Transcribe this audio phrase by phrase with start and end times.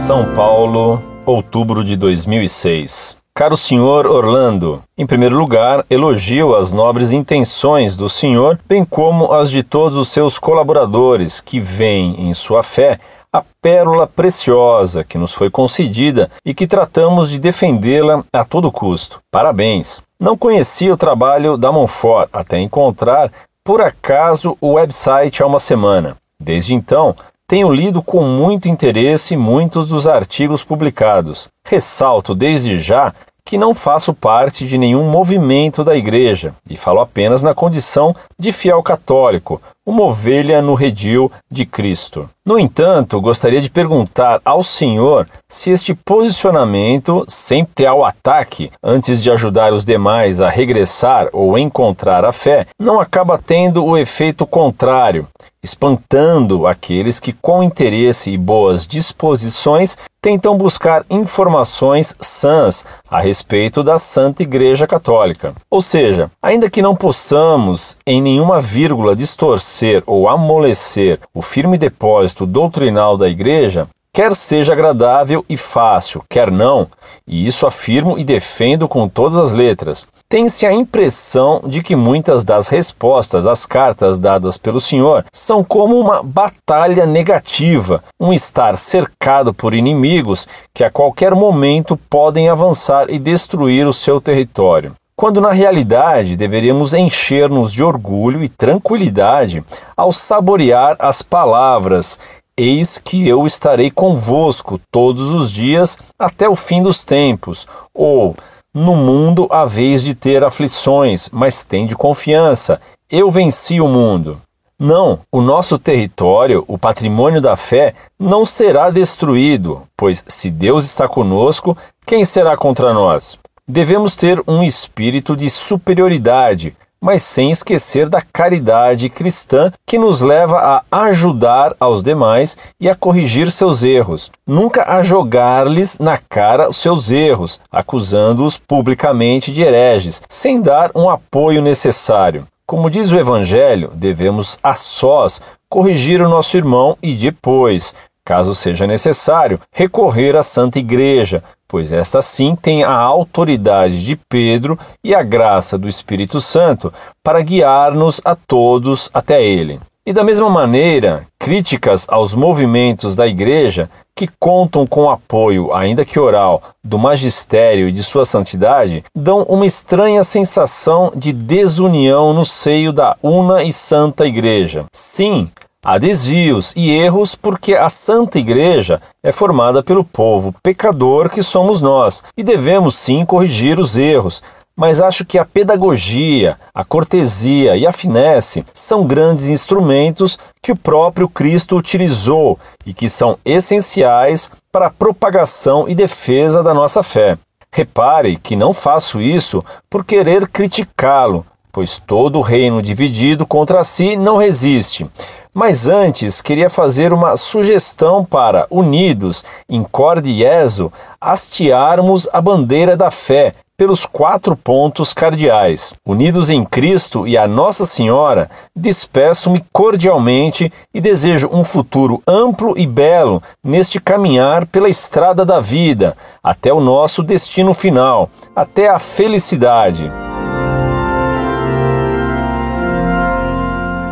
[0.00, 3.18] São Paulo, outubro de 2006.
[3.34, 9.50] Caro senhor Orlando, em primeiro lugar, elogio as nobres intenções do senhor, bem como as
[9.50, 12.96] de todos os seus colaboradores que veem em sua fé
[13.30, 19.20] a pérola preciosa que nos foi concedida e que tratamos de defendê-la a todo custo.
[19.30, 20.00] Parabéns!
[20.18, 23.30] Não conhecia o trabalho da Monfort até encontrar,
[23.62, 26.16] por acaso, o website há uma semana.
[26.42, 27.14] Desde então,
[27.50, 31.48] tenho lido com muito interesse muitos dos artigos publicados.
[31.66, 33.12] Ressalto desde já
[33.44, 38.52] que não faço parte de nenhum movimento da Igreja e falo apenas na condição de
[38.52, 42.30] fiel católico, uma ovelha no redil de Cristo.
[42.46, 49.28] No entanto, gostaria de perguntar ao Senhor se este posicionamento, sempre ao ataque, antes de
[49.28, 55.26] ajudar os demais a regressar ou encontrar a fé, não acaba tendo o efeito contrário,
[55.62, 63.98] espantando aqueles que, com interesse e boas disposições, tentam buscar informações sãs a respeito da
[63.98, 65.54] Santa Igreja Católica.
[65.70, 72.44] Ou seja, ainda que não possamos em nenhuma vírgula distorcer ou amolecer o firme depósito
[72.46, 76.88] doutrinal da Igreja, quer seja agradável e fácil, quer não,
[77.26, 80.06] e isso afirmo e defendo com todas as letras.
[80.28, 85.98] Tem-se a impressão de que muitas das respostas às cartas dadas pelo Senhor são como
[85.98, 93.18] uma batalha negativa, um estar cercado por inimigos que a qualquer momento podem avançar e
[93.18, 99.62] destruir o seu território quando na realidade deveríamos encher-nos de orgulho e tranquilidade
[99.94, 102.18] ao saborear as palavras
[102.56, 107.66] Eis que eu estarei convosco todos os dias até o fim dos tempos.
[107.94, 108.34] Ou,
[108.74, 114.40] no mundo haveis de ter aflições, mas tende confiança, eu venci o mundo.
[114.78, 121.06] Não, o nosso território, o patrimônio da fé, não será destruído, pois se Deus está
[121.06, 121.76] conosco,
[122.06, 123.36] quem será contra nós?
[123.68, 130.84] Devemos ter um espírito de superioridade, mas sem esquecer da caridade cristã que nos leva
[130.90, 136.76] a ajudar aos demais e a corrigir seus erros, nunca a jogar-lhes na cara os
[136.76, 142.46] seus erros, acusando-os publicamente de hereges, sem dar um apoio necessário.
[142.66, 147.94] Como diz o Evangelho, devemos a sós corrigir o nosso irmão e depois,
[148.24, 154.78] caso seja necessário, recorrer à Santa Igreja, pois esta sim tem a autoridade de Pedro
[155.02, 156.92] e a graça do Espírito Santo
[157.22, 159.80] para guiar-nos a todos até ele.
[160.04, 166.04] E da mesma maneira, críticas aos movimentos da Igreja que contam com o apoio, ainda
[166.04, 172.44] que oral, do magistério e de sua santidade, dão uma estranha sensação de desunião no
[172.44, 174.86] seio da una e santa Igreja.
[174.90, 175.50] Sim,
[175.82, 181.80] Há desvios e erros porque a Santa Igreja é formada pelo povo pecador que somos
[181.80, 184.42] nós e devemos sim corrigir os erros.
[184.76, 190.76] Mas acho que a pedagogia, a cortesia e a finesse são grandes instrumentos que o
[190.76, 197.38] próprio Cristo utilizou e que são essenciais para a propagação e defesa da nossa fé.
[197.72, 204.36] Repare que não faço isso por querer criticá-lo, pois todo reino dividido contra si não
[204.36, 205.06] resiste.
[205.52, 213.52] Mas antes, queria fazer uma sugestão para, unidos em cordieso, hastearmos a bandeira da fé
[213.76, 215.94] pelos quatro pontos cardeais.
[216.06, 222.86] Unidos em Cristo e a Nossa Senhora, despeço-me cordialmente e desejo um futuro amplo e
[222.86, 230.12] belo neste caminhar pela estrada da vida, até o nosso destino final, até a felicidade.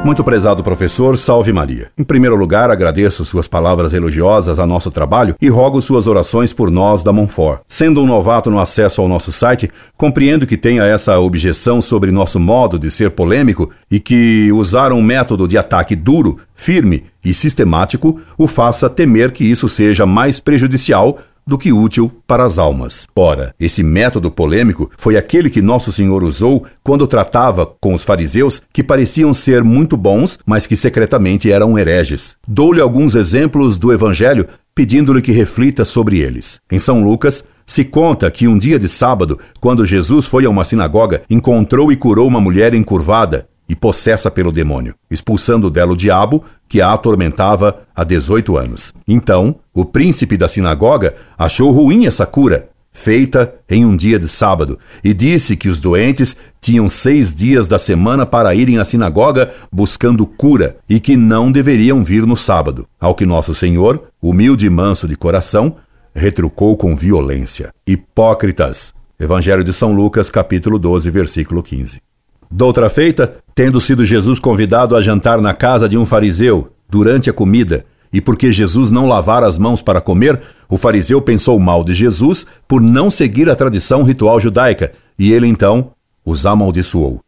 [0.05, 1.91] Muito prezado professor, salve Maria.
[1.99, 6.71] Em primeiro lugar, agradeço suas palavras elogiosas a nosso trabalho e rogo suas orações por
[6.71, 7.61] nós da Monfort.
[7.69, 12.39] Sendo um novato no acesso ao nosso site, compreendo que tenha essa objeção sobre nosso
[12.39, 18.21] modo de ser polêmico e que usar um método de ataque duro, firme e sistemático
[18.39, 21.19] o faça temer que isso seja mais prejudicial
[21.49, 23.09] do que útil para as almas.
[23.17, 28.61] Ora, esse método polêmico foi aquele que Nosso Senhor usou quando tratava com os fariseus
[28.71, 32.37] que pareciam ser muito bons, mas que secretamente eram hereges.
[32.47, 36.61] Dou-lhe alguns exemplos do Evangelho, pedindo-lhe que reflita sobre eles.
[36.71, 40.65] Em São Lucas, se conta que um dia de sábado, quando Jesus foi a uma
[40.65, 46.43] sinagoga, encontrou e curou uma mulher encurvada e possessa pelo demônio, expulsando dela o diabo
[46.69, 48.95] que a atormentava há 18 anos.
[49.07, 54.79] Então, o príncipe da sinagoga achou ruim essa cura, feita em um dia de sábado,
[55.05, 60.27] e disse que os doentes tinham seis dias da semana para irem à sinagoga buscando
[60.27, 62.87] cura e que não deveriam vir no sábado.
[62.99, 65.77] Ao que Nosso Senhor, humilde e manso de coração,
[66.15, 68.93] retrucou com violência: Hipócritas!
[69.21, 72.08] Evangelho de São Lucas, capítulo 12, versículo 15.
[72.51, 77.33] Doutra feita, tendo sido Jesus convidado a jantar na casa de um fariseu, durante a
[77.33, 81.93] comida, e porque Jesus não lavara as mãos para comer, o fariseu pensou mal de
[81.93, 85.91] Jesus por não seguir a tradição ritual judaica, e ele então
[86.25, 87.21] os amaldiçoou.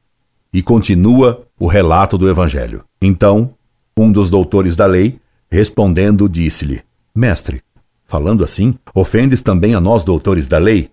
[0.52, 2.82] E continua o relato do Evangelho.
[3.00, 3.50] Então,
[3.96, 5.18] um dos doutores da lei,
[5.50, 6.80] respondendo, disse-lhe:
[7.14, 7.62] Mestre,
[8.04, 10.90] falando assim, ofendes também a nós, doutores da lei?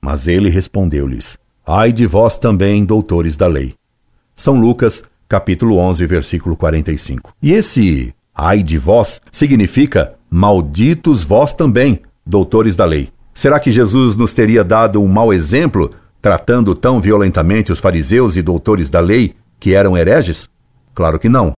[0.00, 3.74] Mas ele respondeu-lhes: Ai de vós também, doutores da lei.
[4.34, 7.34] São Lucas, capítulo 11, versículo 45.
[7.42, 13.10] E esse ai de vós significa malditos vós também, doutores da lei.
[13.34, 15.90] Será que Jesus nos teria dado um mau exemplo,
[16.20, 20.48] tratando tão violentamente os fariseus e doutores da lei, que eram hereges?
[20.94, 21.52] Claro que não.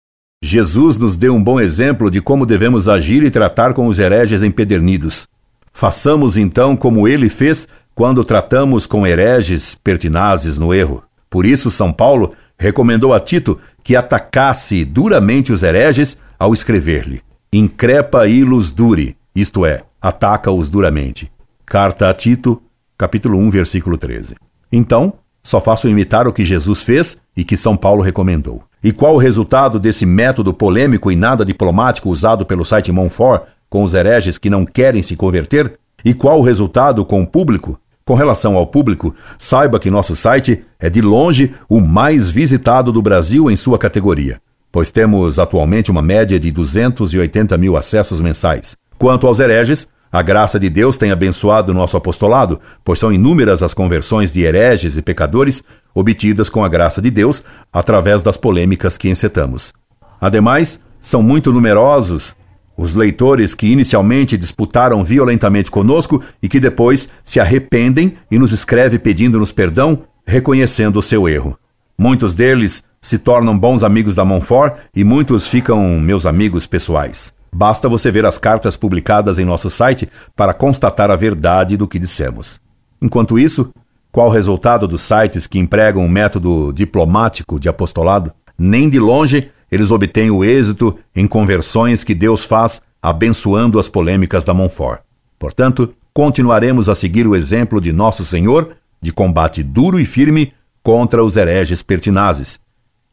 [0.43, 4.41] Jesus nos deu um bom exemplo de como devemos agir e tratar com os hereges
[4.41, 5.27] empedernidos.
[5.71, 7.67] Façamos então como ele fez
[8.01, 11.03] quando tratamos com hereges pertinazes no erro.
[11.29, 17.21] Por isso, São Paulo recomendou a Tito que atacasse duramente os hereges ao escrever-lhe:
[17.53, 21.31] Increpa ilus duri, isto é, ataca-os duramente.
[21.63, 22.59] Carta a Tito,
[22.97, 24.33] capítulo 1, versículo 13.
[24.71, 25.13] Então,
[25.43, 28.63] só faço imitar o que Jesus fez e que São Paulo recomendou.
[28.83, 33.83] E qual o resultado desse método polêmico e nada diplomático usado pelo site Monfort com
[33.83, 35.77] os hereges que não querem se converter?
[36.03, 37.79] E qual o resultado com o público?
[38.05, 43.01] Com relação ao público, saiba que nosso site é de longe o mais visitado do
[43.01, 44.39] Brasil em sua categoria,
[44.71, 48.75] pois temos atualmente uma média de 280 mil acessos mensais.
[48.97, 53.73] Quanto aos hereges, a graça de Deus tem abençoado nosso apostolado, pois são inúmeras as
[53.73, 55.63] conversões de hereges e pecadores
[55.95, 59.71] obtidas com a graça de Deus através das polêmicas que encetamos.
[60.19, 62.35] Ademais, são muito numerosos
[62.77, 68.97] os leitores que inicialmente disputaram violentamente conosco e que depois se arrependem e nos escreve
[68.97, 71.57] pedindo-nos perdão, reconhecendo o seu erro.
[71.97, 77.33] Muitos deles se tornam bons amigos da Monfort e muitos ficam meus amigos pessoais.
[77.53, 81.99] Basta você ver as cartas publicadas em nosso site para constatar a verdade do que
[81.99, 82.61] dissemos.
[83.01, 83.73] Enquanto isso,
[84.11, 88.31] qual o resultado dos sites que empregam um método diplomático de apostolado?
[88.57, 94.43] Nem de longe eles obtêm o êxito em conversões que Deus faz abençoando as polêmicas
[94.43, 95.01] da Monfort.
[95.39, 100.53] Portanto, continuaremos a seguir o exemplo de Nosso Senhor de combate duro e firme
[100.83, 102.59] contra os hereges pertinazes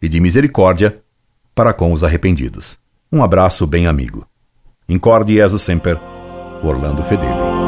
[0.02, 1.00] e de misericórdia
[1.54, 2.78] para com os arrependidos.
[3.10, 4.26] Um abraço bem amigo.
[4.88, 5.98] Incorde Jesus Semper,
[6.62, 7.67] Orlando Fedeli.